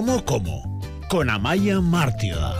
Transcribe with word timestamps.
¿Cómo, 0.00 0.24
cómo? 0.24 0.80
Con 1.10 1.28
Amaya 1.28 1.78
Mártida. 1.82 2.54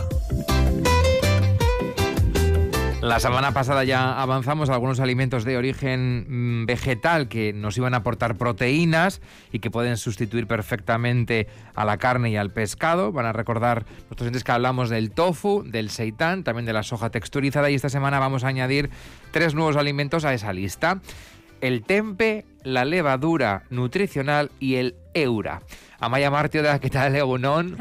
La 3.01 3.19
semana 3.19 3.51
pasada 3.51 3.83
ya 3.83 4.21
avanzamos 4.21 4.69
algunos 4.69 4.99
alimentos 4.99 5.43
de 5.43 5.57
origen 5.57 6.27
mm, 6.61 6.65
vegetal 6.67 7.29
que 7.29 7.51
nos 7.51 7.75
iban 7.77 7.95
a 7.95 7.97
aportar 7.97 8.37
proteínas 8.37 9.21
y 9.51 9.57
que 9.57 9.71
pueden 9.71 9.97
sustituir 9.97 10.45
perfectamente 10.45 11.47
a 11.73 11.83
la 11.83 11.97
carne 11.97 12.29
y 12.29 12.37
al 12.37 12.51
pescado. 12.51 13.11
Van 13.11 13.25
a 13.25 13.33
recordar 13.33 13.87
los 14.11 14.19
docentes 14.19 14.43
que 14.43 14.51
hablamos 14.51 14.91
del 14.91 15.09
tofu, 15.09 15.63
del 15.65 15.89
seitán, 15.89 16.43
también 16.43 16.67
de 16.67 16.73
la 16.73 16.83
soja 16.83 17.09
texturizada 17.09 17.71
y 17.71 17.73
esta 17.73 17.89
semana 17.89 18.19
vamos 18.19 18.43
a 18.43 18.49
añadir 18.49 18.91
tres 19.31 19.55
nuevos 19.55 19.77
alimentos 19.77 20.25
a 20.25 20.35
esa 20.35 20.53
lista. 20.53 21.01
El 21.59 21.81
tempe, 21.81 22.45
la 22.63 22.85
levadura 22.85 23.63
nutricional 23.69 24.51
y 24.59 24.75
el 24.75 24.95
eura. 25.13 25.61
Amaya 25.99 26.31
Martio, 26.31 26.63
¿qué 26.81 26.89
tal, 26.89 27.15
Egunon? 27.15 27.77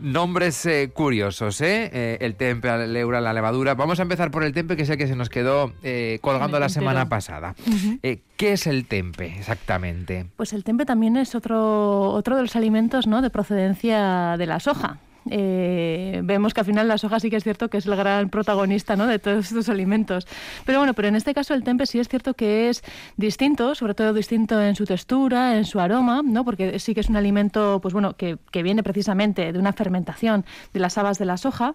Nombres 0.00 0.66
eh, 0.66 0.90
curiosos, 0.92 1.60
¿eh? 1.60 1.88
¿eh? 1.92 2.18
El 2.20 2.34
tempe, 2.34 2.68
el 2.68 2.96
eura, 2.96 3.20
la 3.20 3.32
levadura. 3.32 3.74
Vamos 3.74 4.00
a 4.00 4.02
empezar 4.02 4.32
por 4.32 4.42
el 4.42 4.52
tempe, 4.52 4.76
que 4.76 4.82
es 4.82 4.90
el 4.90 4.98
que 4.98 5.06
se 5.06 5.14
nos 5.14 5.28
quedó 5.28 5.72
eh, 5.84 6.18
colgando 6.20 6.58
la 6.58 6.68
semana 6.68 7.08
pasada. 7.08 7.54
¿Qué 8.02 8.52
es 8.52 8.66
el 8.66 8.86
tempe 8.86 9.36
exactamente? 9.38 10.26
Pues 10.36 10.52
el 10.52 10.64
tempe 10.64 10.84
también 10.84 11.16
es 11.16 11.36
otro, 11.36 12.10
otro 12.10 12.34
de 12.36 12.42
los 12.42 12.56
alimentos 12.56 13.06
¿no? 13.06 13.22
de 13.22 13.30
procedencia 13.30 14.36
de 14.36 14.46
la 14.46 14.58
soja. 14.58 14.98
Eh, 15.30 16.20
vemos 16.24 16.52
que 16.52 16.60
al 16.60 16.66
final 16.66 16.88
la 16.88 16.98
soja 16.98 17.20
sí 17.20 17.30
que 17.30 17.36
es 17.36 17.44
cierto 17.44 17.70
que 17.70 17.78
es 17.78 17.86
el 17.86 17.94
gran 17.94 18.28
protagonista 18.30 18.96
¿no? 18.96 19.06
de 19.06 19.18
todos 19.18 19.46
estos 19.46 19.68
alimentos. 19.68 20.26
Pero 20.66 20.78
bueno, 20.78 20.92
pero 20.94 21.08
en 21.08 21.16
este 21.16 21.32
caso 21.32 21.54
el 21.54 21.62
tempe 21.62 21.86
sí 21.86 22.00
es 22.00 22.08
cierto 22.08 22.34
que 22.34 22.68
es 22.68 22.82
distinto, 23.16 23.74
sobre 23.76 23.94
todo 23.94 24.12
distinto 24.12 24.60
en 24.60 24.74
su 24.74 24.84
textura, 24.84 25.56
en 25.56 25.64
su 25.64 25.78
aroma, 25.78 26.22
¿no? 26.24 26.44
porque 26.44 26.78
sí 26.80 26.94
que 26.94 27.00
es 27.00 27.08
un 27.08 27.16
alimento 27.16 27.78
pues 27.80 27.94
bueno, 27.94 28.16
que, 28.16 28.38
que 28.50 28.62
viene 28.62 28.82
precisamente 28.82 29.52
de 29.52 29.58
una 29.58 29.72
fermentación 29.72 30.44
de 30.74 30.80
las 30.80 30.98
habas 30.98 31.18
de 31.18 31.24
la 31.24 31.36
soja 31.36 31.74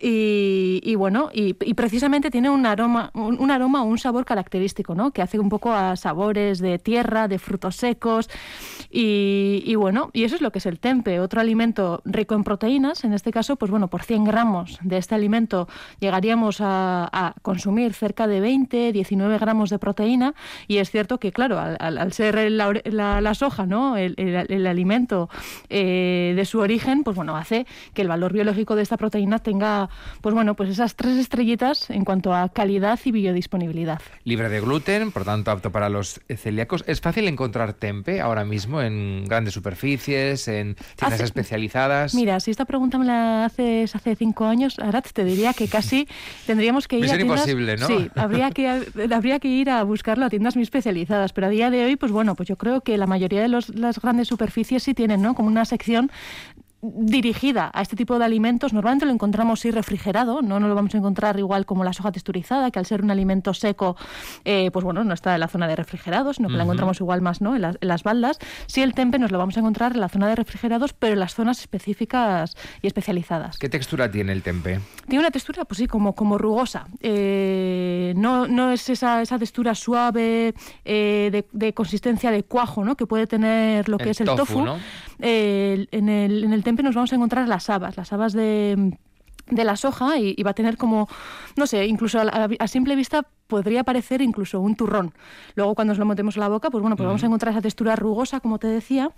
y, 0.00 0.94
bueno, 0.96 1.30
y, 1.32 1.54
precisamente 1.54 2.30
tiene 2.30 2.50
un 2.50 2.66
aroma, 2.66 3.10
un, 3.14 3.38
un 3.40 3.50
aroma 3.50 3.82
o 3.82 3.86
un 3.86 3.98
sabor 3.98 4.24
característico, 4.24 4.94
¿no? 4.94 5.10
que 5.10 5.22
hace 5.22 5.38
un 5.38 5.48
poco 5.48 5.72
a 5.72 5.96
sabores 5.96 6.58
de 6.58 6.78
tierra, 6.78 7.28
de 7.28 7.38
frutos 7.38 7.76
secos 7.76 8.28
y, 8.90 9.62
y 9.64 9.74
bueno, 9.74 10.10
y 10.12 10.24
eso 10.24 10.36
es 10.36 10.42
lo 10.42 10.52
que 10.52 10.58
es 10.58 10.66
el 10.66 10.78
tempe, 10.78 11.20
otro 11.20 11.40
alimento 11.40 12.02
rico 12.04 12.34
en 12.34 12.44
proteínas 12.44 12.85
en 13.02 13.12
este 13.12 13.32
caso, 13.32 13.56
pues 13.56 13.70
bueno, 13.70 13.88
por 13.88 14.02
100 14.02 14.24
gramos 14.24 14.78
de 14.82 14.98
este 14.98 15.14
alimento 15.14 15.68
llegaríamos 15.98 16.58
a, 16.60 17.34
consumir 17.42 17.92
cerca 17.92 18.26
de 18.26 18.40
20, 18.40 18.92
19 18.92 19.38
gramos 19.38 19.70
de 19.70 19.78
proteína 19.78 20.34
y 20.68 20.78
es 20.78 20.90
cierto 20.90 21.18
que, 21.18 21.32
claro, 21.32 21.58
al, 21.58 22.12
ser 22.12 22.50
la, 22.50 23.34
soja, 23.34 23.66
¿no? 23.66 23.96
El, 23.96 24.66
alimento 24.66 25.28
eh, 25.68 26.34
de 26.36 26.44
su 26.44 26.60
origen, 26.60 27.02
pues 27.02 27.16
bueno, 27.16 27.36
hace 27.36 27.66
que 27.94 28.02
el 28.02 28.08
valor 28.08 28.32
biológico 28.32 28.76
de 28.76 28.82
esta 28.82 28.96
proteína 28.96 29.38
tenga, 29.38 29.88
pues 30.20 30.34
bueno, 30.34 30.54
pues 30.54 30.70
esas 30.70 30.94
tres 30.96 31.16
estrellitas 31.16 31.90
en 31.90 32.04
cuanto 32.04 32.34
a 32.34 32.48
calidad 32.48 32.98
y 33.04 33.12
biodisponibilidad. 33.12 34.00
Libre 34.24 34.48
de 34.48 34.60
gluten, 34.60 35.10
por 35.12 35.24
tanto 35.24 35.50
apto 35.50 35.72
para 35.72 35.88
los 35.88 36.20
celíacos. 36.36 36.84
¿Es 36.86 37.00
fácil 37.00 37.28
encontrar 37.28 37.72
tempe 37.72 38.20
ahora 38.20 38.44
mismo 38.44 38.82
en 38.82 39.24
grandes 39.24 39.54
superficies, 39.54 40.48
en 40.48 40.76
tiendas 40.96 41.20
especializadas? 41.20 42.14
Mira, 42.14 42.38
si 42.40 42.50
esta 42.50 42.65
pregunta 42.66 42.98
me 42.98 43.06
la 43.06 43.46
haces 43.46 43.94
hace 43.94 44.16
cinco 44.16 44.46
años, 44.46 44.78
ahora 44.78 45.02
te 45.02 45.24
diría 45.24 45.54
que 45.54 45.68
casi 45.68 46.06
tendríamos 46.46 46.88
que 46.88 46.98
ir 46.98 47.04
a 47.04 47.16
tiendas... 47.16 47.38
imposible, 47.40 47.76
¿no? 47.76 47.86
Sí, 47.86 48.10
habría 48.14 48.50
que, 48.50 48.68
habría 49.14 49.38
que 49.38 49.48
ir 49.48 49.70
a 49.70 49.82
buscarlo 49.82 50.26
a 50.26 50.30
tiendas 50.30 50.56
muy 50.56 50.62
especializadas, 50.62 51.32
pero 51.32 51.46
a 51.46 51.50
día 51.50 51.70
de 51.70 51.84
hoy, 51.84 51.96
pues 51.96 52.12
bueno, 52.12 52.34
pues 52.34 52.48
yo 52.48 52.56
creo 52.56 52.80
que 52.82 52.96
la 52.98 53.06
mayoría 53.06 53.40
de 53.40 53.48
los, 53.48 53.74
las 53.74 54.00
grandes 54.00 54.28
superficies 54.28 54.82
sí 54.82 54.94
tienen, 54.94 55.22
¿no? 55.22 55.34
Como 55.34 55.48
una 55.48 55.64
sección 55.64 56.10
dirigida 56.82 57.70
a 57.72 57.82
este 57.82 57.96
tipo 57.96 58.18
de 58.18 58.24
alimentos, 58.24 58.72
normalmente 58.72 59.06
lo 59.06 59.12
encontramos 59.12 59.60
sí 59.60 59.70
refrigerado, 59.70 60.42
no, 60.42 60.60
no 60.60 60.68
lo 60.68 60.74
vamos 60.74 60.94
a 60.94 60.98
encontrar 60.98 61.38
igual 61.38 61.66
como 61.66 61.84
la 61.84 61.92
soja 61.92 62.12
texturizada, 62.12 62.70
que 62.70 62.78
al 62.78 62.86
ser 62.86 63.02
un 63.02 63.10
alimento 63.10 63.54
seco, 63.54 63.96
eh, 64.44 64.70
pues 64.72 64.84
bueno, 64.84 65.02
no 65.02 65.14
está 65.14 65.34
en 65.34 65.40
la 65.40 65.48
zona 65.48 65.66
de 65.68 65.76
refrigerados, 65.76 66.36
sino 66.36 66.48
que 66.48 66.56
la 66.56 66.64
encontramos 66.64 67.00
igual 67.00 67.22
más 67.22 67.40
¿no? 67.40 67.56
en, 67.56 67.62
las, 67.62 68.02
baldas. 68.02 68.38
Sí, 68.66 68.82
el 68.82 68.94
tempe 68.94 69.18
nos 69.18 69.30
lo 69.30 69.38
vamos 69.38 69.56
a 69.56 69.60
encontrar 69.60 69.92
en 69.92 70.00
la 70.00 70.08
zona 70.08 70.28
de 70.28 70.36
refrigerados, 70.36 70.92
pero 70.92 71.14
en 71.14 71.20
las 71.20 71.34
zonas 71.34 71.60
específicas 71.60 72.56
y 72.82 72.86
especializadas. 72.86 73.58
¿Qué 73.58 73.68
textura 73.68 74.10
tiene 74.10 74.32
el 74.32 74.42
tempe? 74.42 74.80
Tiene 75.08 75.20
una 75.20 75.30
textura, 75.30 75.64
pues 75.64 75.78
sí, 75.78 75.86
como, 75.86 76.14
como 76.14 76.38
rugosa. 76.38 76.86
Eh, 77.00 78.12
no, 78.16 78.46
no 78.46 78.70
es 78.70 78.88
esa, 78.90 79.22
esa 79.22 79.38
textura 79.38 79.74
suave 79.74 80.54
eh, 80.84 81.44
de, 81.52 81.74
consistencia 81.74 82.30
de 82.30 82.44
cuajo, 82.44 82.84
¿no? 82.84 82.96
Que 82.96 83.06
puede 83.06 83.26
tener 83.26 83.88
lo 83.88 83.98
que 83.98 84.10
es 84.10 84.20
el 84.20 84.26
tofu. 84.26 84.64
En, 85.20 86.08
el, 86.08 86.44
en 86.44 86.52
el 86.52 86.62
tempe 86.62 86.82
nos 86.82 86.94
vamos 86.94 87.12
a 87.12 87.16
encontrar 87.16 87.48
las 87.48 87.70
habas, 87.70 87.96
las 87.96 88.12
habas 88.12 88.32
de 88.32 88.96
de 89.50 89.64
la 89.64 89.76
soja 89.76 90.18
y, 90.18 90.42
va 90.42 90.50
a 90.50 90.54
tener 90.54 90.76
como, 90.76 91.08
no 91.56 91.66
sé, 91.66 91.86
incluso 91.86 92.20
a, 92.20 92.68
simple 92.68 92.96
vista 92.96 93.26
podría 93.46 93.84
parecer 93.84 94.20
incluso 94.20 94.60
un 94.60 94.74
turrón. 94.74 95.14
Luego 95.54 95.74
cuando 95.74 95.92
nos 95.92 95.98
lo 95.98 96.04
metemos 96.04 96.36
en 96.36 96.40
la 96.40 96.48
boca, 96.48 96.70
pues 96.70 96.82
bueno, 96.82 96.96
pues 96.96 97.06
vamos 97.06 97.22
a 97.22 97.26
encontrar 97.26 97.52
esa 97.52 97.62
textura 97.62 97.94
rugosa, 97.94 98.40
como 98.40 98.58
te 98.58 98.66
decía, 98.66 99.10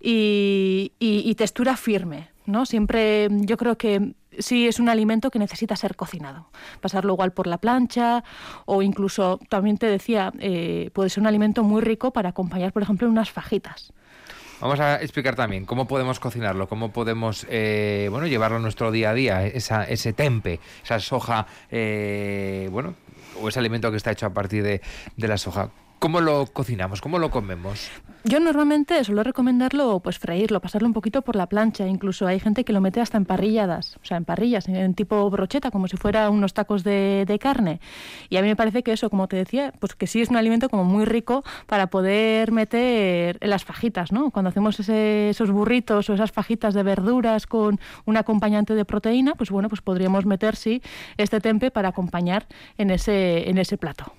y, 0.00 0.92
y, 0.98 1.34
textura 1.34 1.76
firme, 1.76 2.28
¿no? 2.44 2.66
Siempre 2.66 3.28
yo 3.30 3.56
creo 3.56 3.78
que 3.78 4.14
sí 4.38 4.68
es 4.68 4.80
un 4.80 4.88
alimento 4.88 5.30
que 5.30 5.38
necesita 5.38 5.76
ser 5.76 5.96
cocinado. 5.96 6.50
Pasarlo 6.82 7.14
igual 7.14 7.32
por 7.32 7.46
la 7.46 7.58
plancha 7.58 8.22
o 8.66 8.82
incluso, 8.82 9.40
también 9.48 9.78
te 9.78 9.86
decía, 9.86 10.32
eh, 10.40 10.90
puede 10.92 11.08
ser 11.08 11.22
un 11.22 11.26
alimento 11.26 11.64
muy 11.64 11.80
rico 11.80 12.12
para 12.12 12.30
acompañar, 12.30 12.72
por 12.72 12.82
ejemplo, 12.82 13.08
unas 13.08 13.30
fajitas. 13.30 13.92
Vamos 14.60 14.78
a 14.78 15.00
explicar 15.00 15.36
también 15.36 15.64
cómo 15.64 15.88
podemos 15.88 16.20
cocinarlo, 16.20 16.68
cómo 16.68 16.92
podemos 16.92 17.46
eh, 17.48 18.08
bueno 18.10 18.26
llevarlo 18.26 18.58
a 18.58 18.60
nuestro 18.60 18.90
día 18.90 19.10
a 19.10 19.14
día, 19.14 19.46
esa, 19.46 19.84
ese 19.84 20.12
tempe, 20.12 20.60
esa 20.84 21.00
soja, 21.00 21.46
eh, 21.70 22.68
bueno, 22.70 22.94
o 23.40 23.48
ese 23.48 23.58
alimento 23.58 23.90
que 23.90 23.96
está 23.96 24.10
hecho 24.10 24.26
a 24.26 24.34
partir 24.34 24.62
de, 24.62 24.82
de 25.16 25.28
la 25.28 25.38
soja. 25.38 25.70
¿Cómo 26.00 26.22
lo 26.22 26.46
cocinamos? 26.46 27.02
¿Cómo 27.02 27.18
lo 27.18 27.30
comemos? 27.30 27.90
Yo 28.24 28.40
normalmente 28.40 29.04
suelo 29.04 29.22
recomendarlo 29.22 30.00
pues 30.00 30.18
freírlo, 30.18 30.58
pasarlo 30.60 30.88
un 30.88 30.94
poquito 30.94 31.20
por 31.20 31.36
la 31.36 31.46
plancha. 31.46 31.86
Incluso 31.86 32.26
hay 32.26 32.40
gente 32.40 32.64
que 32.64 32.72
lo 32.72 32.80
mete 32.80 33.02
hasta 33.02 33.18
en 33.18 33.26
parrilladas, 33.26 33.98
o 34.02 34.06
sea, 34.06 34.16
en 34.16 34.24
parrillas, 34.24 34.66
en 34.66 34.94
tipo 34.94 35.28
brocheta, 35.28 35.70
como 35.70 35.88
si 35.88 35.98
fuera 35.98 36.30
unos 36.30 36.54
tacos 36.54 36.84
de, 36.84 37.38
carne. 37.38 37.80
Y 38.30 38.38
a 38.38 38.42
mí 38.42 38.48
me 38.48 38.56
parece 38.56 38.82
que 38.82 38.92
eso, 38.92 39.10
como 39.10 39.28
te 39.28 39.36
decía, 39.36 39.74
pues 39.78 39.94
que 39.94 40.06
sí 40.06 40.22
es 40.22 40.30
un 40.30 40.36
alimento 40.36 40.70
como 40.70 40.84
muy 40.84 41.04
rico 41.04 41.44
para 41.66 41.88
poder 41.88 42.50
meter 42.50 43.36
en 43.38 43.50
las 43.50 43.66
fajitas, 43.66 44.10
¿no? 44.10 44.30
Cuando 44.30 44.48
hacemos 44.48 44.80
esos 44.80 45.50
burritos 45.50 46.08
o 46.08 46.14
esas 46.14 46.32
fajitas 46.32 46.72
de 46.72 46.82
verduras 46.82 47.46
con 47.46 47.78
un 48.06 48.16
acompañante 48.16 48.74
de 48.74 48.86
proteína, 48.86 49.34
pues 49.34 49.50
bueno, 49.50 49.68
pues 49.68 49.82
podríamos 49.82 50.24
meter, 50.24 50.56
sí, 50.56 50.80
este 51.18 51.40
tempe 51.40 51.70
para 51.70 51.90
acompañar 51.90 52.46
en 52.78 52.90
ese, 52.90 53.50
en 53.50 53.58
ese 53.58 53.76
plato. 53.76 54.14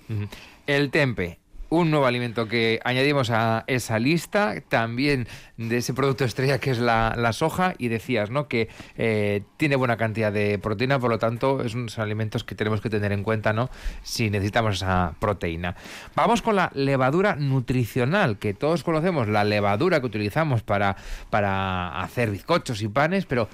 El 0.68 0.92
tempe, 0.92 1.41
un 1.72 1.90
nuevo 1.90 2.04
alimento 2.04 2.48
que 2.48 2.80
añadimos 2.84 3.30
a 3.30 3.64
esa 3.66 3.98
lista, 3.98 4.60
también 4.68 5.26
de 5.56 5.78
ese 5.78 5.94
producto 5.94 6.26
estrella 6.26 6.58
que 6.58 6.70
es 6.70 6.78
la, 6.78 7.32
soja, 7.32 7.72
y 7.78 7.88
decías 7.88 8.28
¿no? 8.28 8.46
que 8.46 8.68
eh, 8.98 9.42
tiene 9.56 9.76
buena 9.76 9.96
cantidad 9.96 10.30
de 10.30 10.58
proteína, 10.58 10.98
por 10.98 11.08
lo 11.08 11.18
tanto, 11.18 11.62
es 11.62 11.74
alimentos 11.98 12.44
que 12.44 12.54
tenemos 12.54 12.82
que 12.82 12.90
tener 12.90 13.10
en 13.12 13.22
cuenta 13.22 13.54
¿no? 13.54 13.70
si 14.02 14.28
necesitamos 14.28 14.76
esa 14.76 15.14
proteína. 15.18 15.74
Vamos 16.14 16.42
con 16.42 16.56
la 16.56 16.70
levadura 16.74 17.36
nutricional, 17.36 18.38
que 18.38 18.52
todos 18.52 18.84
conocemos 18.84 19.26
la 19.28 19.42
levadura 19.42 20.00
que 20.00 20.06
utilizamos 20.06 20.62
para, 20.62 20.96
para 21.30 22.02
hacer 22.02 22.30
bizcochos 22.30 22.82
y 22.82 22.88
panes, 22.88 23.24
pero 23.24 23.48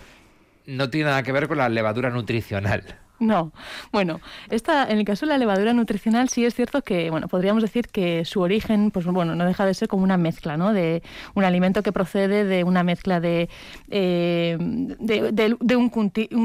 no 0.66 0.90
tiene 0.90 1.10
nada 1.10 1.22
que 1.22 1.30
ver 1.30 1.46
con 1.46 1.58
la 1.58 1.68
levadura 1.68 2.10
nutricional. 2.10 2.82
No. 3.20 3.52
Bueno, 3.90 4.20
esta, 4.48 4.88
en 4.88 4.98
el 4.98 5.04
caso 5.04 5.26
de 5.26 5.30
la 5.30 5.38
levadura 5.38 5.72
nutricional 5.72 6.28
sí 6.28 6.44
es 6.44 6.54
cierto 6.54 6.82
que, 6.82 7.10
bueno, 7.10 7.26
podríamos 7.26 7.62
decir 7.62 7.88
que 7.88 8.24
su 8.24 8.40
origen, 8.40 8.92
pues 8.92 9.06
bueno, 9.06 9.34
no 9.34 9.44
deja 9.44 9.66
de 9.66 9.74
ser 9.74 9.88
como 9.88 10.04
una 10.04 10.16
mezcla, 10.16 10.56
¿no? 10.56 10.72
De 10.72 11.02
un 11.34 11.44
alimento 11.44 11.82
que 11.82 11.90
procede 11.90 12.44
de 12.44 12.62
una 12.62 12.84
mezcla 12.84 13.20
de, 13.20 13.48
eh, 13.88 14.56
de, 14.60 15.76
un, 15.76 15.88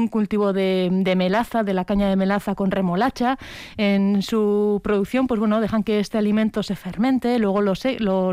cultivo 0.08 0.52
de, 0.52 1.14
melaza, 1.16 1.62
de 1.62 1.74
la 1.74 1.84
caña 1.84 2.08
de 2.08 2.16
melaza 2.16 2.56
con 2.56 2.72
remolacha. 2.72 3.38
En 3.76 4.22
su 4.22 4.80
producción, 4.82 5.28
pues 5.28 5.38
bueno, 5.38 5.60
dejan 5.60 5.84
que 5.84 6.00
este 6.00 6.18
alimento 6.18 6.64
se 6.64 6.74
fermente, 6.74 7.38
luego 7.38 7.60
lo, 7.60 7.74
lo, 8.00 8.32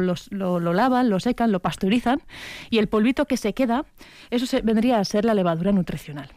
lo, 0.60 0.74
lavan, 0.74 1.10
lo 1.10 1.20
secan, 1.20 1.52
lo 1.52 1.60
pasteurizan 1.60 2.22
y 2.72 2.80
el 2.80 2.88
polvito 2.88 3.26
que 3.26 3.38
se 3.38 3.54
queda, 3.54 3.86
eso 4.32 4.48
se, 4.48 4.62
vendría 4.62 4.98
a 4.98 5.06
ser 5.06 5.26
la 5.26 5.36
levadura 5.36 5.72
nutricional. 5.72 6.30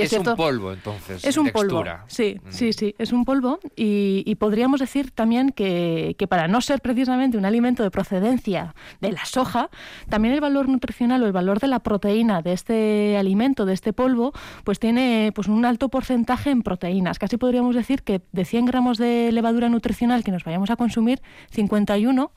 Es, 0.00 0.12
un 0.12 0.24
polvo, 0.36 0.72
entonces. 0.72 1.24
Es 1.24 1.36
un 1.36 1.50
polvo. 1.50 1.84
Sí, 2.06 2.40
mm. 2.42 2.50
sí, 2.50 2.72
sí, 2.72 2.94
es 2.98 3.12
un 3.12 3.24
polvo. 3.24 3.60
Y, 3.76 4.34
podríamos 4.36 4.80
decir 4.80 5.10
también 5.10 5.50
que, 5.50 6.16
para 6.28 6.48
no 6.48 6.60
ser 6.60 6.80
precisamente 6.80 7.36
un 7.36 7.44
alimento 7.44 7.82
de 7.82 7.90
procedencia 7.90 8.74
de 9.00 9.12
la 9.12 9.24
soja, 9.24 9.70
también 10.08 10.34
el 10.34 10.40
valor 10.40 10.68
nutricional 10.68 11.22
o 11.22 11.26
el 11.26 11.32
valor 11.32 11.60
de 11.60 11.68
la 11.68 11.80
proteína 11.80 12.42
de 12.42 12.52
este 12.52 13.16
alimento, 13.16 13.66
de 13.66 13.74
este 13.74 13.92
polvo, 13.92 14.32
pues 14.64 14.78
tiene 14.78 15.32
pues 15.34 15.48
un 15.48 15.64
alto 15.64 15.88
porcentaje 15.88 16.50
en 16.50 16.62
proteínas. 16.62 17.18
Casi 17.18 17.36
podríamos 17.36 17.76
decir 17.76 18.02
que 18.02 18.22
de 18.32 18.44
100 18.44 18.66
gramos 18.66 18.98
de 18.98 19.30
levadura 19.32 19.68
nutricional 19.68 20.24
que 20.24 20.32
nos 20.32 20.44
vayamos 20.44 20.70
a 20.70 20.76
consumir, 20.76 21.22
51 21.50 22.32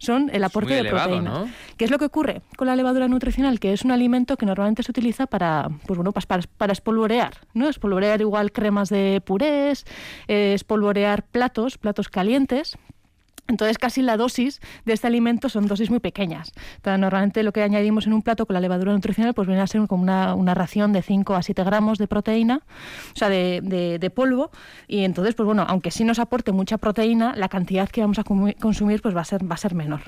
son 0.00 0.30
el 0.32 0.42
aporte 0.42 0.74
de 0.74 0.88
proteínas. 0.88 1.48
¿Qué 1.76 1.84
es 1.84 1.90
lo 1.90 1.98
que 1.98 2.06
ocurre 2.06 2.42
con 2.56 2.66
la 2.66 2.74
levadura 2.74 3.06
nutricional? 3.06 3.60
Que 3.60 3.72
es 3.72 3.84
un 3.84 3.92
alimento 3.92 4.36
que 4.36 4.46
normalmente 4.46 4.82
se 4.82 4.90
utiliza 4.90 5.26
para, 5.26 5.68
pues 5.86 5.96
bueno, 5.96 6.12
para, 6.12 6.40
para 6.56 6.72
espolvorear, 6.72 7.34
¿no? 7.54 7.68
Espolvorear 7.68 8.20
igual 8.20 8.50
cremas 8.50 8.88
de 8.88 9.22
purés, 9.24 9.84
espolvorear 10.26 11.22
platos, 11.22 11.78
platos 11.78 12.08
calientes, 12.08 12.76
entonces, 13.50 13.78
casi 13.78 14.00
la 14.00 14.16
dosis 14.16 14.60
de 14.84 14.92
este 14.92 15.08
alimento 15.08 15.48
son 15.48 15.66
dosis 15.66 15.90
muy 15.90 15.98
pequeñas. 16.00 16.52
normalmente 16.84 17.42
lo 17.42 17.52
que 17.52 17.62
añadimos 17.62 18.06
en 18.06 18.12
un 18.12 18.22
plato 18.22 18.46
con 18.46 18.54
la 18.54 18.60
levadura 18.60 18.92
nutricional 18.92 19.34
pues 19.34 19.48
viene 19.48 19.60
a 19.60 19.66
ser 19.66 19.86
como 19.88 20.02
una, 20.02 20.54
ración 20.54 20.92
de 20.92 21.02
5 21.02 21.34
a 21.34 21.42
7 21.42 21.64
gramos 21.64 21.98
de 21.98 22.06
proteína, 22.06 22.62
o 23.12 23.16
sea, 23.16 23.28
de, 23.28 24.12
polvo. 24.14 24.50
Y 24.86 25.04
entonces, 25.04 25.34
pues 25.34 25.46
bueno, 25.46 25.64
aunque 25.68 25.90
sí 25.90 26.04
nos 26.04 26.18
aporte 26.18 26.52
mucha 26.52 26.78
proteína, 26.78 27.34
la 27.36 27.48
cantidad 27.48 27.88
que 27.88 28.00
vamos 28.00 28.18
a 28.18 28.24
consumir 28.24 29.02
pues 29.02 29.16
va 29.16 29.22
a 29.22 29.24
ser, 29.24 29.48
va 29.50 29.54
a 29.54 29.58
ser 29.58 29.74
menor. 29.74 30.02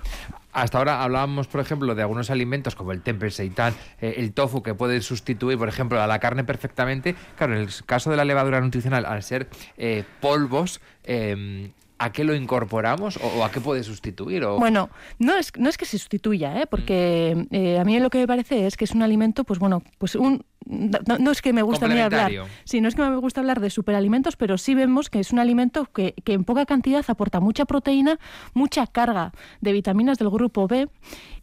Hasta 0.52 0.78
ahora 0.78 1.02
hablábamos, 1.02 1.48
por 1.48 1.60
ejemplo, 1.60 1.94
de 1.94 2.02
algunos 2.02 2.30
alimentos 2.30 2.74
como 2.74 2.92
el 2.92 3.00
tempeh, 3.00 3.26
el 3.26 3.32
seitan, 3.32 3.74
eh, 4.00 4.14
el 4.18 4.32
tofu, 4.34 4.62
que 4.62 4.74
pueden 4.74 5.00
sustituir, 5.02 5.58
por 5.58 5.68
ejemplo, 5.68 6.00
a 6.00 6.06
la 6.06 6.18
carne 6.18 6.44
perfectamente. 6.44 7.16
Claro, 7.36 7.54
en 7.54 7.60
el 7.60 7.70
caso 7.86 8.10
de 8.10 8.16
la 8.16 8.24
levadura 8.24 8.60
nutricional, 8.60 9.06
al 9.06 9.22
ser 9.22 9.48
eh, 9.78 10.04
polvos, 10.20 10.80
eh, 11.04 11.70
¿a 12.02 12.10
qué 12.10 12.24
lo 12.24 12.34
incorporamos 12.34 13.16
o, 13.18 13.44
a 13.44 13.50
qué 13.52 13.60
puede 13.60 13.84
sustituir? 13.84 14.44
O... 14.44 14.58
Bueno, 14.58 14.90
no 15.20 15.36
es, 15.36 15.52
no 15.56 15.68
es 15.68 15.76
que 15.76 15.84
se 15.84 15.98
sustituya, 15.98 16.60
¿eh? 16.60 16.66
porque 16.66 17.46
eh, 17.52 17.78
a 17.78 17.84
mí 17.84 17.98
lo 18.00 18.10
que 18.10 18.18
me 18.18 18.26
parece 18.26 18.66
es 18.66 18.76
que 18.76 18.84
es 18.84 18.90
un 18.90 19.02
alimento, 19.02 19.44
pues 19.44 19.60
bueno, 19.60 19.84
pues 19.98 20.16
un, 20.16 20.44
no, 20.72 21.30
es 21.30 21.42
que 21.42 21.52
me 21.52 21.62
gusta 21.62 21.86
ni 21.86 22.00
hablar, 22.00 22.32
sí, 22.64 22.80
no 22.80 22.88
es 22.88 22.94
que 22.94 23.02
me 23.02 23.16
gusta 23.16 23.40
hablar 23.40 23.60
de 23.60 23.70
superalimentos, 23.70 24.36
pero 24.36 24.56
sí 24.56 24.74
vemos 24.74 25.10
que 25.10 25.20
es 25.20 25.32
un 25.32 25.38
alimento 25.38 25.86
que, 25.92 26.14
en 26.24 26.44
poca 26.44 26.64
cantidad 26.66 27.04
aporta 27.06 27.40
mucha 27.40 27.64
proteína, 27.66 28.18
mucha 28.54 28.86
carga 28.86 29.32
de 29.60 29.72
vitaminas 29.72 30.18
del 30.18 30.30
grupo 30.30 30.66
B 30.66 30.88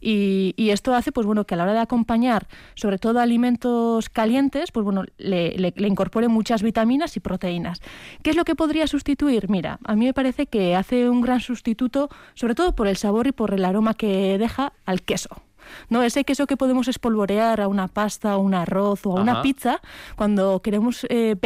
y, 0.00 0.54
esto 0.70 0.94
hace 0.94 1.10
pues 1.10 1.26
bueno 1.26 1.44
que 1.46 1.54
a 1.54 1.56
la 1.56 1.64
hora 1.64 1.72
de 1.72 1.80
acompañar 1.80 2.46
sobre 2.74 2.98
todo 2.98 3.18
alimentos 3.18 4.08
calientes, 4.08 4.70
pues 4.70 4.84
bueno, 4.84 5.04
le, 5.18 5.56
le, 5.56 5.88
incorpore 5.88 6.28
muchas 6.28 6.62
vitaminas 6.62 7.16
y 7.16 7.20
proteínas. 7.20 7.82
¿Qué 8.22 8.30
es 8.30 8.36
lo 8.36 8.44
que 8.44 8.54
podría 8.54 8.86
sustituir? 8.86 9.50
Mira, 9.50 9.80
a 9.84 9.96
mí 9.96 10.04
me 10.04 10.14
parece 10.14 10.46
que 10.46 10.76
hace 10.76 11.08
un 11.08 11.20
gran 11.20 11.40
sustituto, 11.40 12.08
sobre 12.34 12.54
todo 12.54 12.74
por 12.76 12.86
el 12.86 12.96
sabor 12.96 13.26
y 13.26 13.32
por 13.32 13.52
el 13.52 13.64
aroma 13.64 13.94
que 13.94 14.38
deja 14.38 14.72
al 14.86 15.02
queso. 15.02 15.42
¿No? 15.88 16.02
Ese 16.02 16.24
queso 16.24 16.46
que 16.46 16.56
podemos 16.56 16.88
espolvorear 16.88 17.60
a 17.60 17.68
una 17.68 17.88
pasta, 17.88 18.32
a 18.32 18.36
un 18.38 18.54
arroz 18.54 19.06
o 19.06 19.16
a 19.16 19.20
una 19.20 19.42
pizza, 19.42 19.80
cuando 20.16 20.60
queremos 20.60 21.06
eh, 21.08 21.36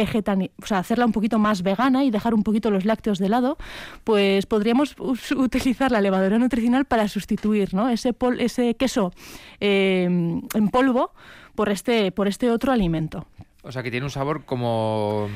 o 0.61 0.65
sea, 0.65 0.79
hacerla 0.79 1.05
un 1.05 1.11
poquito 1.11 1.39
más 1.39 1.61
vegana 1.63 2.03
y 2.03 2.11
dejar 2.11 2.33
un 2.33 2.43
poquito 2.43 2.71
los 2.71 2.85
lácteos 2.85 3.19
de 3.19 3.29
lado, 3.29 3.57
pues 4.03 4.45
podríamos 4.45 4.95
utilizar 5.35 5.91
la 5.91 6.01
levadura 6.01 6.37
nutricional 6.37 6.85
para 6.85 7.07
sustituir 7.07 7.73
¿no? 7.73 7.89
ese, 7.89 8.15
ese 8.39 8.75
queso 8.75 9.11
eh, 9.59 10.03
en 10.05 10.69
polvo 10.69 11.11
por 11.55 11.69
este, 11.69 12.11
por 12.11 12.27
este 12.27 12.51
otro 12.51 12.71
alimento. 12.71 13.25
O 13.65 13.71
sea, 13.71 13.81
que 13.81 13.89
tiene 13.89 14.05
un 14.05 14.11
sabor 14.11 14.45
como... 14.45 15.27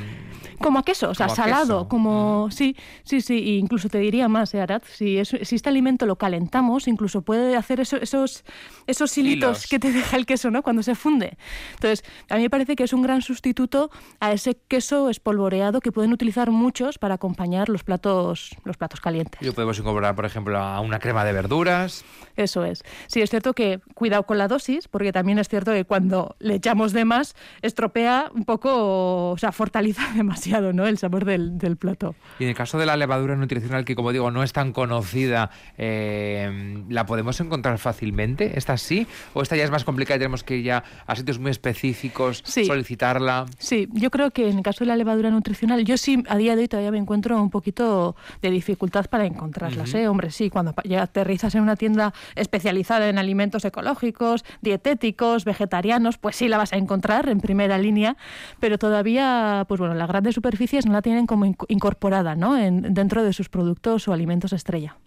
Como 0.59 0.79
a 0.79 0.83
queso, 0.83 1.09
o 1.09 1.15
sea, 1.15 1.29
salado, 1.29 1.87
como... 1.87 2.47
Mm. 2.47 2.51
Sí, 2.51 2.75
sí, 3.03 3.21
sí, 3.21 3.33
e 3.33 3.57
incluso 3.57 3.89
te 3.89 3.97
diría 3.97 4.27
más, 4.27 4.53
¿eh, 4.53 4.61
Arad? 4.61 4.83
Si, 4.91 5.23
si 5.25 5.55
este 5.55 5.69
alimento 5.69 6.05
lo 6.05 6.17
calentamos, 6.17 6.87
incluso 6.87 7.21
puede 7.21 7.55
hacer 7.55 7.79
esos, 7.79 8.43
esos 8.85 9.17
hilitos 9.17 9.65
que 9.67 9.79
te 9.79 9.91
deja 9.91 10.15
el 10.15 10.25
queso, 10.25 10.51
¿no? 10.51 10.61
Cuando 10.61 10.83
se 10.83 10.95
funde. 10.95 11.37
Entonces, 11.73 12.03
a 12.29 12.35
mí 12.35 12.43
me 12.43 12.49
parece 12.49 12.75
que 12.75 12.83
es 12.83 12.93
un 12.93 13.01
gran 13.01 13.21
sustituto 13.21 13.89
a 14.19 14.31
ese 14.31 14.57
queso 14.67 15.09
espolvoreado 15.09 15.81
que 15.81 15.91
pueden 15.91 16.13
utilizar 16.13 16.51
muchos 16.51 16.99
para 16.99 17.15
acompañar 17.15 17.69
los 17.69 17.83
platos, 17.83 18.55
los 18.63 18.77
platos 18.77 19.01
calientes. 19.01 19.39
Yo 19.41 19.53
podemos 19.53 19.79
incorporar, 19.79 20.15
por 20.15 20.25
ejemplo, 20.25 20.59
a 20.59 20.79
una 20.81 20.99
crema 20.99 21.25
de 21.25 21.33
verduras. 21.33 22.05
Eso 22.39 22.63
es. 22.63 22.83
Sí, 23.07 23.21
es 23.21 23.29
cierto 23.29 23.53
que 23.53 23.81
cuidado 23.95 24.23
con 24.23 24.37
la 24.37 24.47
dosis, 24.47 24.87
porque 24.87 25.11
también 25.11 25.39
es 25.39 25.49
cierto 25.49 25.73
que 25.73 25.83
cuando 25.83 26.37
le 26.39 26.55
echamos 26.55 26.93
de 26.93 27.03
más, 27.03 27.35
estropea 27.61 28.31
un 28.33 28.45
poco, 28.45 29.31
o 29.31 29.37
sea, 29.37 29.51
fortaleza 29.51 30.03
demasiado 30.15 30.71
¿no? 30.71 30.87
el 30.87 30.97
sabor 30.97 31.25
del, 31.25 31.57
plato. 31.77 32.15
Y 32.39 32.43
en 32.43 32.49
el 32.49 32.55
caso 32.55 32.77
de 32.77 32.85
la 32.85 32.95
levadura 32.95 33.35
nutricional, 33.35 33.83
que 33.83 33.93
como 33.93 34.13
digo, 34.13 34.31
no 34.31 34.41
es 34.41 34.53
tan 34.53 34.71
conocida, 34.71 35.51
eh, 35.77 36.81
¿la 36.87 37.05
podemos 37.05 37.39
encontrar 37.41 37.77
fácilmente? 37.77 38.57
¿Esta 38.57 38.77
sí? 38.77 39.05
¿O 39.33 39.41
esta 39.41 39.57
ya 39.57 39.65
es 39.65 39.71
más 39.71 39.83
complicada 39.83 40.15
y 40.15 40.19
tenemos 40.19 40.45
que 40.45 40.57
ir 40.57 40.63
ya 40.63 40.83
a 41.05 41.15
sitios 41.17 41.39
muy 41.39 41.51
específicos, 41.51 42.41
solicitarla? 42.45 43.47
Sí, 43.57 43.89
yo 43.91 44.11
creo 44.11 44.31
que 44.31 44.49
en 44.49 44.57
el 44.57 44.63
caso 44.63 44.79
de 44.79 44.87
la 44.87 44.95
levadura 44.95 45.29
nutricional, 45.29 45.83
yo 45.83 45.97
sí 45.97 46.23
a 46.29 46.37
día 46.37 46.55
de 46.55 46.61
hoy 46.61 46.67
todavía 46.69 46.91
me 46.91 46.99
encuentro 46.99 47.41
un 47.41 47.49
poquito 47.49 48.15
de 48.41 48.49
dificultad 48.49 49.07
para 49.07 49.25
encontrarlas. 49.25 49.93
¿eh? 49.93 50.07
Hombre, 50.07 50.31
sí, 50.31 50.49
cuando 50.49 50.73
ya 50.85 51.03
aterrizas 51.03 51.53
en 51.55 51.61
una 51.61 51.75
tienda 51.75 52.13
especializada 52.35 53.09
en 53.09 53.17
alimentos 53.17 53.65
ecológicos, 53.65 54.45
dietéticos, 54.61 55.45
vegetarianos, 55.45 56.17
pues 56.17 56.35
sí 56.35 56.47
la 56.47 56.57
vas 56.57 56.73
a 56.73 56.77
encontrar 56.77 57.29
en 57.29 57.39
primera 57.39 57.77
línea 57.77 58.17
pero 58.59 58.77
todavía, 58.77 59.65
pues 59.67 59.79
bueno, 59.79 59.95
las 59.95 60.07
grandes 60.07 60.35
superficies 60.35 60.85
no 60.85 60.93
la 60.93 61.01
tienen 61.01 61.25
como 61.25 61.45
incorporada, 61.45 62.35
¿no? 62.35 62.57
En, 62.57 62.93
dentro 62.93 63.23
de 63.23 63.33
sus 63.33 63.49
productos 63.49 64.07
o 64.07 64.13
alimentos 64.13 64.53
estrella. 64.53 64.97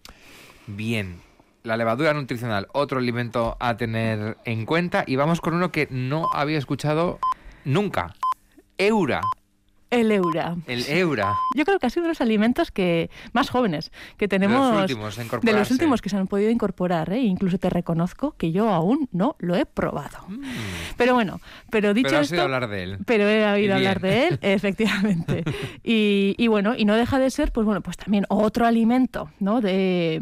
Bien, 0.67 1.21
la 1.63 1.77
levadura 1.77 2.13
nutricional, 2.13 2.67
otro 2.73 2.99
alimento 2.99 3.57
a 3.59 3.77
tener 3.77 4.37
en 4.45 4.65
cuenta. 4.65 5.03
Y 5.07 5.15
vamos 5.15 5.41
con 5.41 5.53
uno 5.53 5.71
que 5.71 5.87
no 5.89 6.29
había 6.33 6.57
escuchado 6.57 7.19
nunca. 7.65 8.15
Eura. 8.77 9.21
El 9.93 10.11
eura. 10.11 10.55
El 10.67 10.85
eura. 10.87 11.35
Yo 11.55 11.65
creo 11.65 11.79
que 11.79 11.87
ha 11.87 11.89
sido 11.89 12.03
de 12.03 12.09
los 12.09 12.21
alimentos 12.21 12.71
que 12.71 13.09
más 13.31 13.49
jóvenes 13.49 13.91
que 14.17 14.27
tenemos. 14.27 14.69
De 14.69 14.73
los 14.73 14.81
últimos, 14.81 15.41
de 15.41 15.53
los 15.53 15.71
últimos 15.71 16.01
que 16.01 16.09
se 16.09 16.17
han 16.17 16.27
podido 16.27 16.49
incorporar. 16.49 17.11
¿eh? 17.13 17.19
Incluso 17.19 17.57
te 17.57 17.69
reconozco 17.69 18.35
que 18.37 18.51
yo 18.51 18.69
aún 18.69 19.07
no 19.11 19.35
lo 19.39 19.55
he 19.55 19.65
probado. 19.65 20.25
Mm. 20.27 20.41
Pero 20.97 21.13
bueno, 21.13 21.39
pero 21.69 21.93
dicho 21.93 22.09
pero 22.09 22.21
has 22.21 22.31
oído 22.31 22.43
hablar 22.43 22.67
de 22.69 22.83
él. 22.83 22.97
Pero 23.05 23.27
he 23.29 23.45
oído 23.51 23.75
hablar 23.75 23.99
de 23.99 24.27
él, 24.27 24.39
efectivamente. 24.41 25.43
y, 25.83 26.35
y, 26.37 26.47
bueno, 26.47 26.75
y 26.75 26.85
no 26.85 26.95
deja 26.95 27.19
de 27.19 27.29
ser, 27.29 27.51
pues 27.51 27.65
bueno, 27.65 27.81
pues 27.81 27.97
también 27.97 28.25
otro 28.29 28.65
alimento, 28.65 29.29
¿no? 29.39 29.61
De 29.61 30.21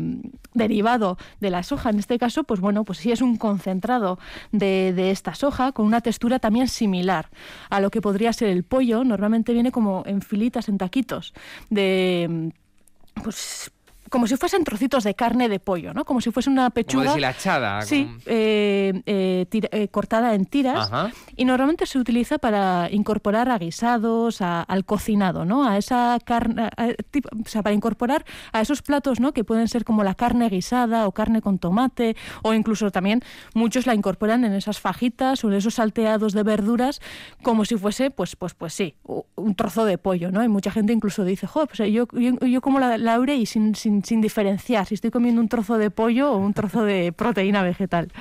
derivado 0.53 1.17
de 1.39 1.49
la 1.49 1.63
soja. 1.63 1.89
En 1.89 1.99
este 1.99 2.17
caso, 2.17 2.43
pues 2.43 2.59
bueno, 2.59 2.83
pues 2.83 2.99
sí 2.99 3.11
es 3.11 3.21
un 3.21 3.37
concentrado 3.37 4.19
de, 4.51 4.93
de, 4.95 5.11
esta 5.11 5.33
soja 5.35 5.71
con 5.71 5.85
una 5.85 6.01
textura 6.01 6.39
también 6.39 6.67
similar 6.67 7.29
a 7.69 7.79
lo 7.79 7.89
que 7.89 8.01
podría 8.01 8.33
ser 8.33 8.49
el 8.49 8.63
pollo. 8.63 9.03
Normalmente 9.03 9.53
viene 9.53 9.60
como 9.69 10.01
en 10.07 10.21
filitas, 10.21 10.67
en 10.69 10.79
taquitos 10.79 11.33
de 11.69 12.51
pues 13.21 13.71
como 14.11 14.27
si 14.27 14.35
fuesen 14.35 14.65
trocitos 14.65 15.05
de 15.05 15.15
carne 15.15 15.47
de 15.47 15.59
pollo, 15.59 15.93
¿no? 15.93 16.03
Como 16.03 16.19
si 16.19 16.31
fuese 16.31 16.49
una 16.49 16.69
pechuga. 16.69 17.05
Como 17.05 17.15
deshilachada. 17.15 17.81
Sí, 17.83 18.13
eh, 18.25 19.01
eh, 19.05 19.45
eh, 19.49 19.87
cortada 19.87 20.35
en 20.35 20.45
tiras. 20.45 20.91
Y 21.35 21.45
normalmente 21.45 21.85
se 21.85 21.99
utiliza 21.99 22.37
para 22.37 22.89
incorporar 22.91 23.49
a 23.49 23.57
guisados, 23.57 24.41
al 24.41 24.85
cocinado, 24.85 25.45
¿no? 25.45 25.67
A 25.67 25.77
esa 25.77 26.17
carne, 26.23 26.69
o 27.45 27.49
sea, 27.49 27.63
para 27.63 27.73
incorporar 27.73 28.25
a 28.51 28.61
esos 28.61 28.81
platos, 28.81 29.19
¿no? 29.19 29.31
Que 29.31 29.43
pueden 29.43 29.67
ser 29.67 29.85
como 29.85 30.03
la 30.03 30.15
carne 30.15 30.49
guisada 30.49 31.07
o 31.07 31.11
carne 31.11 31.41
con 31.41 31.59
tomate, 31.59 32.15
o 32.43 32.53
incluso 32.53 32.91
también 32.91 33.21
muchos 33.53 33.85
la 33.85 33.95
incorporan 33.95 34.43
en 34.45 34.53
esas 34.53 34.79
fajitas 34.79 35.43
o 35.43 35.49
en 35.49 35.55
esos 35.55 35.75
salteados 35.75 36.33
de 36.33 36.43
verduras, 36.43 37.01
como 37.43 37.65
si 37.65 37.77
fuese, 37.77 38.11
pues, 38.11 38.35
pues, 38.35 38.53
pues 38.53 38.73
sí, 38.73 38.95
un 39.35 39.55
trozo 39.55 39.85
de 39.85 39.97
pollo, 39.97 40.31
¿no? 40.31 40.43
Y 40.43 40.47
mucha 40.47 40.71
gente 40.71 40.91
incluso 40.91 41.23
dice, 41.23 41.47
jo, 41.47 41.65
pues 41.67 41.91
yo, 41.91 42.07
yo, 42.11 42.61
como 42.61 42.79
la, 42.79 42.97
la 42.97 43.21
y 43.21 43.45
sin, 43.45 43.75
sin 43.75 43.91
sin, 44.03 44.21
diferenciar 44.21 44.85
si 44.85 44.95
estoy 44.95 45.11
comiendo 45.11 45.41
un 45.41 45.47
trozo 45.47 45.77
de 45.77 45.91
pollo 45.91 46.31
o 46.31 46.37
un 46.37 46.53
trozo 46.53 46.83
de 46.83 47.11
proteína 47.11 47.63
vegetal. 47.63 48.11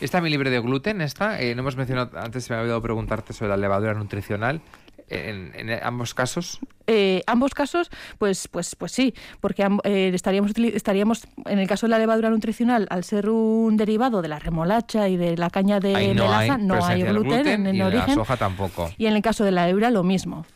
¿Está 0.00 0.22
mi 0.22 0.30
libre 0.30 0.48
de 0.48 0.60
gluten? 0.60 1.02
¿Esta? 1.02 1.42
Eh, 1.42 1.54
no 1.54 1.60
hemos 1.60 1.76
mencionado, 1.76 2.18
antes 2.18 2.48
me 2.48 2.56
había 2.56 2.62
olvidado 2.62 2.82
preguntarte 2.82 3.34
sobre 3.34 3.50
la 3.50 3.58
levadura 3.58 3.92
nutricional. 3.92 4.62
En, 5.10 5.70
ambos 5.82 6.14
casos? 6.14 6.60
Eh, 6.86 7.22
ambos 7.26 7.54
casos, 7.54 7.90
pues, 8.18 8.48
pues, 8.48 8.74
pues 8.74 8.90
sí, 8.90 9.14
porque 9.40 9.64
eh, 9.84 10.10
estaríamos, 10.12 10.52
estaríamos, 10.56 11.28
en 11.46 11.58
el 11.60 11.68
caso 11.68 11.86
de 11.86 11.90
la 11.90 11.98
levadura 11.98 12.30
nutricional, 12.30 12.88
al 12.90 13.04
ser 13.04 13.30
un 13.30 13.76
derivado 13.76 14.22
de 14.22 14.28
la 14.28 14.40
remolacha 14.40 15.08
y 15.08 15.16
de 15.16 15.36
la 15.36 15.50
caña 15.50 15.78
de 15.78 15.92
melaza, 15.92 16.58
no 16.58 16.84
hay 16.84 17.02
gluten, 17.02 17.46
en 17.46 17.66
el 17.66 17.82
origen. 17.82 18.08
la 18.08 18.14
soja 18.14 18.36
tampoco. 18.36 18.90
Y 18.98 19.06
en 19.06 19.14
el 19.14 19.22
caso 19.22 19.44
de 19.44 19.52
la 19.52 19.68
eura, 19.68 19.90
lo 19.90 20.02
mismo. 20.02 20.46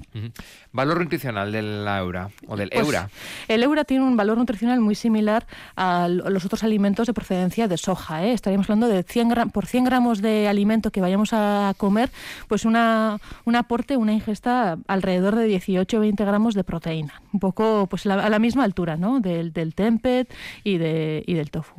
¿Valor 0.72 1.00
nutricional 1.00 1.52
de 1.52 1.62
la 1.62 1.98
eura 1.98 2.30
o 2.48 2.56
del 2.56 2.70
pues, 2.70 2.84
eura? 2.84 3.10
El 3.46 3.62
eura 3.62 3.84
tiene 3.84 4.04
un 4.04 4.16
valor 4.16 4.36
nutricional 4.36 4.80
muy 4.80 4.96
similar 4.96 5.46
a 5.76 6.08
los 6.08 6.44
otros 6.44 6.64
alimentos 6.64 7.06
de 7.06 7.14
procedencia 7.14 7.68
de 7.68 7.76
soja. 7.76 8.24
¿eh? 8.24 8.32
Estaríamos 8.32 8.68
hablando 8.68 8.88
de 8.88 9.04
100 9.04 9.50
por 9.50 9.66
100 9.66 9.84
gramos 9.84 10.20
de 10.20 10.48
alimento 10.48 10.90
que 10.90 11.00
vayamos 11.00 11.32
a 11.32 11.74
comer, 11.76 12.10
pues 12.48 12.64
una, 12.64 13.18
un 13.44 13.54
aporte, 13.54 13.96
una 13.96 14.12
ingesta 14.12 14.43
alrededor 14.46 15.36
de 15.36 15.44
18 15.44 15.96
o 15.96 16.00
20 16.00 16.24
gramos 16.24 16.54
de 16.54 16.64
proteína. 16.64 17.22
Un 17.32 17.40
poco 17.40 17.86
pues 17.88 18.06
a 18.06 18.28
la 18.28 18.38
misma 18.38 18.64
altura 18.64 18.96
¿no? 18.96 19.20
del, 19.20 19.52
del 19.52 19.74
tempeh 19.74 20.26
y, 20.62 20.78
de, 20.78 21.22
y 21.26 21.34
del 21.34 21.50
tofu 21.50 21.74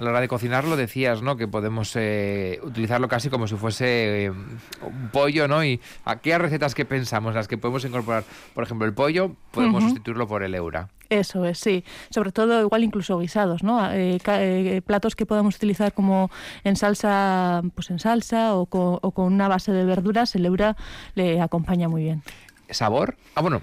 a 0.00 0.02
la 0.02 0.10
hora 0.10 0.20
de 0.22 0.28
cocinarlo 0.28 0.76
decías, 0.76 1.20
¿no? 1.20 1.36
Que 1.36 1.46
podemos 1.46 1.94
eh, 1.94 2.58
utilizarlo 2.62 3.06
casi 3.06 3.28
como 3.28 3.46
si 3.46 3.56
fuese 3.56 4.24
eh, 4.24 4.30
un 4.30 5.10
pollo, 5.12 5.46
¿no? 5.46 5.62
Y 5.62 5.78
aquellas 6.06 6.40
recetas 6.40 6.74
que 6.74 6.86
pensamos, 6.86 7.34
las 7.34 7.48
que 7.48 7.58
podemos 7.58 7.84
incorporar, 7.84 8.24
por 8.54 8.64
ejemplo, 8.64 8.86
el 8.86 8.94
pollo, 8.94 9.36
podemos 9.50 9.84
sustituirlo 9.84 10.26
por 10.26 10.42
el 10.42 10.54
eura. 10.54 10.88
Eso 11.10 11.44
es, 11.44 11.58
sí. 11.58 11.84
Sobre 12.10 12.30
todo, 12.30 12.60
igual 12.60 12.84
incluso 12.84 13.18
guisados, 13.18 13.64
¿no? 13.64 13.80
Eh, 13.92 14.82
platos 14.86 15.16
que 15.16 15.26
podamos 15.26 15.56
utilizar 15.56 15.92
como 15.92 16.30
en 16.62 16.76
salsa, 16.76 17.62
pues 17.74 17.90
en 17.90 17.98
salsa 17.98 18.54
o 18.54 18.66
con, 18.66 19.00
o 19.02 19.10
con 19.10 19.32
una 19.32 19.48
base 19.48 19.72
de 19.72 19.84
verduras, 19.84 20.34
el 20.36 20.46
eura 20.46 20.76
le 21.14 21.40
acompaña 21.40 21.88
muy 21.88 22.04
bien. 22.04 22.22
¿Sabor? 22.70 23.16
Ah, 23.34 23.42
bueno, 23.42 23.60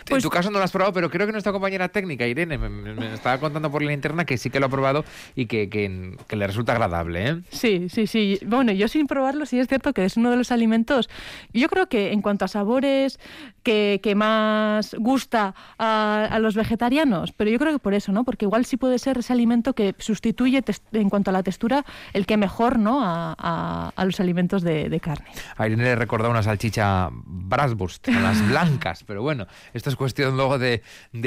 en 0.00 0.04
pues 0.08 0.22
tu 0.22 0.30
caso 0.30 0.50
no 0.50 0.58
lo 0.58 0.64
has 0.64 0.72
probado, 0.72 0.92
pero 0.92 1.10
creo 1.10 1.26
que 1.26 1.32
nuestra 1.32 1.52
compañera 1.52 1.88
técnica, 1.88 2.26
Irene, 2.26 2.58
me, 2.58 3.14
estaba 3.14 3.38
contando 3.38 3.70
por 3.70 3.82
la 3.82 3.92
interna 3.92 4.24
que 4.24 4.38
sí 4.38 4.50
que 4.50 4.60
lo 4.60 4.66
ha 4.66 4.68
probado 4.68 5.04
y 5.34 5.46
que, 5.46 5.68
que, 5.68 6.36
le 6.36 6.46
resulta 6.46 6.72
agradable. 6.72 7.28
¿eh? 7.28 7.40
Sí, 7.50 7.88
sí, 7.88 8.06
sí. 8.06 8.38
Bueno, 8.46 8.72
yo 8.72 8.88
sin 8.88 9.06
probarlo 9.06 9.46
sí 9.46 9.58
es 9.58 9.68
cierto 9.68 9.92
que 9.92 10.04
es 10.04 10.16
uno 10.16 10.30
de 10.30 10.36
los 10.36 10.52
alimentos, 10.52 11.08
yo 11.52 11.68
creo 11.68 11.88
que 11.88 12.12
en 12.12 12.22
cuanto 12.22 12.44
a 12.44 12.48
sabores, 12.48 13.18
que, 13.62 14.00
que 14.02 14.14
más 14.14 14.94
gusta 14.98 15.54
a, 15.78 16.38
los 16.40 16.54
vegetarianos, 16.54 17.32
pero 17.32 17.50
yo 17.50 17.58
creo 17.58 17.72
que 17.72 17.78
por 17.78 17.94
eso, 17.94 18.12
¿no? 18.12 18.24
Porque 18.24 18.46
igual 18.46 18.64
sí 18.64 18.76
puede 18.76 18.98
ser 18.98 19.18
ese 19.18 19.32
alimento 19.32 19.74
que 19.74 19.94
sustituye 19.98 20.62
en 20.92 21.10
cuanto 21.10 21.30
a 21.30 21.32
la 21.32 21.42
textura 21.42 21.84
el 22.12 22.26
que 22.26 22.36
mejor, 22.36 22.78
¿no? 22.78 23.02
A, 23.04 23.92
a, 23.94 24.04
los 24.04 24.20
alimentos 24.20 24.62
de, 24.62 25.00
carne. 25.00 25.26
A 25.56 25.66
Irene 25.66 25.84
le 25.84 25.96
recordado 25.96 26.30
una 26.30 26.42
salchicha 26.42 27.10
Brasburst, 27.12 28.08
las 28.08 28.46
blancas, 28.48 29.04
pero 29.04 29.22
bueno, 29.22 29.46
esto 29.74 29.89
es 29.90 29.96
cuestión 29.96 30.36
luego 30.36 30.58
de, 30.58 30.82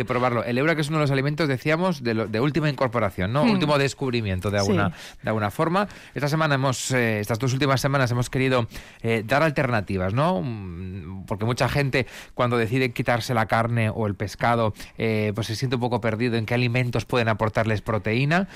probarlo. 0.08 0.44
El 0.44 0.58
eura, 0.58 0.76
que 0.76 0.82
es 0.82 0.90
uno 0.90 0.98
de 0.98 1.04
los 1.04 1.12
alimentos, 1.12 1.48
decíamos, 1.48 2.04
de, 2.04 2.40
última 2.40 2.70
incorporación, 2.70 3.32
¿no? 3.32 3.46
Hmm. 3.46 3.52
Último 3.52 3.78
descubrimiento 3.78 4.50
de 4.52 4.60
alguna, 4.60 4.92
de 5.22 5.30
alguna 5.30 5.52
forma. 5.52 5.88
Esta 6.14 6.28
semana 6.28 6.56
hemos, 6.56 6.92
eh, 6.92 7.20
estas 7.20 7.40
dos 7.40 7.54
últimas 7.54 7.80
semanas 7.82 8.12
hemos 8.12 8.30
querido 8.30 8.68
eh, 9.02 9.24
dar 9.26 9.44
alternativas, 9.44 10.14
¿no? 10.14 10.42
Mm, 10.42 11.26
porque 11.26 11.46
mucha 11.46 11.70
gente 11.70 12.08
cuando 12.34 12.58
decide 12.58 12.92
quitarse 12.92 13.34
la 13.34 13.46
carne 13.46 13.90
o 13.90 14.08
el 14.08 14.16
pescado, 14.16 14.74
eh, 14.98 15.32
pues 15.36 15.48
se 15.48 15.56
siente 15.56 15.76
un 15.76 15.82
poco 15.82 16.02
perdido 16.02 16.36
en 16.36 16.46
qué 16.46 16.54
alimentos 16.54 17.06
pueden 17.06 17.30
aportarles 17.30 17.82
proteína. 17.82 18.48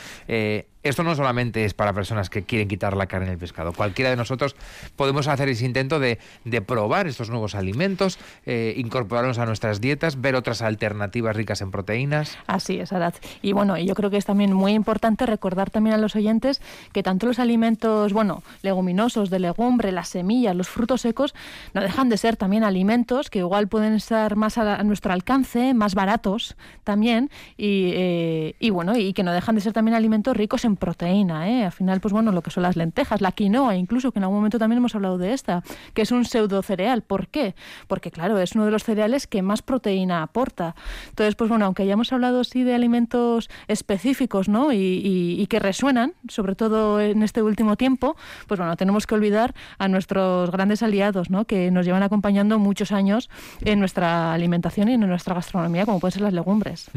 Esto 0.88 1.04
no 1.04 1.16
solamente 1.16 1.66
es 1.66 1.74
para 1.74 1.92
personas 1.92 2.30
que 2.30 2.44
quieren 2.44 2.70
quitar 2.70 2.96
la 2.96 3.08
carne 3.08 3.28
del 3.28 3.38
pescado. 3.38 3.74
Cualquiera 3.74 4.10
de 4.10 4.16
nosotros 4.16 4.56
podemos 4.96 5.28
hacer 5.28 5.50
ese 5.50 5.66
intento 5.66 6.00
de, 6.00 6.18
probar 6.66 7.08
estos 7.08 7.30
nuevos 7.30 7.56
alimentos, 7.56 8.18
eh, 8.46 8.74
incorporarlos 8.78 9.38
a 9.38 9.46
nuestras 9.46 9.82
dietas, 9.82 10.22
ver 10.22 10.36
otras 10.36 10.62
alternativas 10.62 11.36
ricas 11.36 11.62
en 11.62 11.72
proteínas. 11.72 12.38
Así 12.48 12.80
es, 12.80 12.94
Arad. 12.94 13.14
Y 13.42 13.52
bueno, 13.52 13.78
yo 13.78 13.96
creo 13.96 14.10
que 14.10 14.18
es 14.18 14.26
también 14.26 14.54
muy 14.54 14.74
importante 14.74 15.26
recordar 15.26 15.70
también 15.70 15.94
a 15.96 15.98
los 15.98 16.16
oyentes 16.16 16.62
que 16.94 17.04
tanto 17.04 17.28
los 17.28 17.40
alimentos, 17.40 18.14
bueno, 18.14 18.44
leguminosos, 18.62 19.30
de 19.30 19.40
legumbre, 19.40 19.92
las 19.92 20.08
semillas, 20.08 20.56
los 20.56 20.70
frutos 20.70 21.02
secos, 21.02 21.36
no 21.74 21.82
dejan 21.82 22.08
de 22.08 22.18
ser 22.18 22.38
también 22.38 22.64
alimentos 22.64 23.30
que 23.30 23.40
igual 23.40 23.68
pueden 23.68 23.94
estar 23.94 24.36
más 24.38 24.58
a, 24.58 24.82
nuestro 24.84 25.12
alcance, 25.12 25.74
más 25.74 25.96
baratos 25.96 26.56
también, 26.84 27.30
y, 27.58 27.92
eh, 27.94 28.56
y 28.60 28.70
bueno, 28.70 28.98
y 28.98 29.14
que 29.14 29.24
no 29.24 29.34
dejan 29.34 29.56
de 29.56 29.62
ser 29.62 29.74
también 29.74 29.96
alimentos 29.96 30.36
ricos 30.36 30.64
en 30.64 30.77
proteína, 30.78 31.50
¿eh? 31.50 31.66
Al 31.66 31.72
final, 31.72 32.00
pues 32.00 32.14
bueno, 32.14 32.32
lo 32.32 32.42
que 32.42 32.52
son 32.52 32.64
las 32.64 32.76
lentejas, 32.76 33.22
la 33.22 33.32
quinoa, 33.32 33.76
incluso, 33.76 34.12
que 34.12 34.20
en 34.20 34.24
algún 34.24 34.38
momento 34.38 34.60
también 34.60 34.78
hemos 34.78 34.96
hablado 34.96 35.18
de 35.18 35.34
esta, 35.34 35.64
que 35.94 36.02
es 36.02 36.12
un 36.12 36.26
pseudo 36.26 36.62
cereal. 36.62 37.02
¿Por 37.02 37.28
qué? 37.28 37.56
Porque, 37.88 38.12
claro, 38.12 38.40
es 38.40 38.54
uno 38.56 38.66
de 38.66 38.72
los 38.72 38.84
cereales 38.84 39.28
que 39.28 39.42
más 39.42 39.62
proteína 39.62 40.24
aporta. 40.24 40.76
Entonces, 41.10 41.36
pues 41.36 41.50
bueno, 41.50 41.66
aunque 41.66 41.84
hayamos 41.84 42.12
hablado 42.14 42.44
sí 42.44 42.64
de 42.64 42.74
alimentos 42.76 43.50
específicos, 43.68 44.50
¿no? 44.50 44.72
Y, 44.74 45.46
que 45.48 45.60
resuenan, 45.60 46.14
sobre 46.28 46.56
todo 46.56 47.00
en 47.00 47.24
este 47.24 47.42
último 47.42 47.78
tiempo, 47.78 48.18
pues 48.48 48.60
bueno, 48.60 48.76
tenemos 48.76 49.08
que 49.08 49.16
olvidar 49.16 49.56
a 49.78 49.88
nuestros 49.88 50.52
grandes 50.52 50.84
aliados, 50.84 51.30
¿no? 51.30 51.46
Que 51.46 51.72
nos 51.72 51.86
llevan 51.86 52.04
acompañando 52.04 52.60
muchos 52.60 52.92
años 52.92 53.30
en 53.62 53.80
nuestra 53.80 54.34
alimentación 54.34 54.90
y 54.90 54.94
en 54.96 55.08
nuestra 55.08 55.36
gastronomía, 55.36 55.86
como 55.86 56.02
pueden 56.02 56.12
ser 56.12 56.22
las 56.24 56.34
legumbres. 56.34 56.92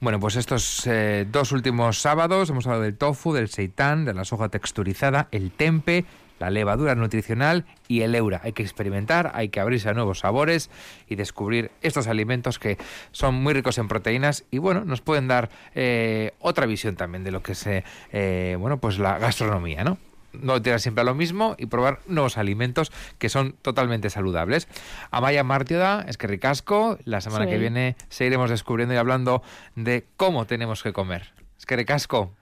Bueno, 0.00 0.18
pues 0.18 0.34
estos 0.34 0.86
eh, 0.86 1.26
dos 1.30 1.52
últimos 1.52 1.98
sábados 1.98 2.50
hemos 2.50 2.66
hablado 2.66 2.82
del 2.82 2.96
tofu, 2.96 3.13
del 3.34 3.48
seitán, 3.48 4.04
de 4.04 4.14
la 4.14 4.24
soja 4.24 4.48
texturizada, 4.48 5.28
el 5.30 5.50
tempe, 5.50 6.04
la 6.38 6.50
levadura 6.50 6.94
nutricional 6.94 7.64
y 7.88 8.02
el 8.02 8.14
eura. 8.14 8.40
Hay 8.44 8.52
que 8.52 8.62
experimentar, 8.62 9.30
hay 9.34 9.48
que 9.48 9.60
abrirse 9.60 9.88
a 9.88 9.94
nuevos 9.94 10.20
sabores 10.20 10.70
y 11.08 11.14
descubrir 11.14 11.70
estos 11.80 12.06
alimentos 12.06 12.58
que 12.58 12.76
son 13.12 13.36
muy 13.36 13.54
ricos 13.54 13.78
en 13.78 13.88
proteínas 13.88 14.44
y 14.50 14.58
bueno, 14.58 14.84
nos 14.84 15.00
pueden 15.00 15.28
dar 15.28 15.50
eh, 15.74 16.32
otra 16.40 16.66
visión 16.66 16.96
también 16.96 17.24
de 17.24 17.30
lo 17.30 17.42
que 17.42 17.52
es 17.52 17.66
eh, 17.66 18.56
bueno, 18.58 18.78
pues 18.78 18.98
la 18.98 19.18
gastronomía, 19.18 19.84
¿no? 19.84 19.98
no 20.40 20.60
tirar 20.60 20.80
siempre 20.80 21.02
a 21.02 21.04
lo 21.04 21.14
mismo 21.14 21.54
y 21.58 21.66
probar 21.66 22.00
nuevos 22.06 22.38
alimentos 22.38 22.92
que 23.18 23.28
son 23.28 23.52
totalmente 23.62 24.10
saludables. 24.10 24.68
Amaya 25.12 25.44
Martioda, 25.44 26.04
es 26.08 26.18
que 26.18 26.26
ricasco. 26.26 26.98
La 27.04 27.20
semana 27.20 27.46
que 27.46 27.58
viene 27.58 27.96
seguiremos 28.08 28.50
descubriendo 28.50 28.94
y 28.94 28.98
hablando 28.98 29.42
de 29.76 30.06
cómo 30.16 30.46
tenemos 30.46 30.82
que 30.82 30.92
comer. 30.92 31.32
Es 31.58 31.66
que 31.66 31.76
recasco. 31.76 32.34